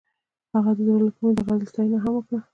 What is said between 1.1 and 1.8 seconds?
کومې د غزل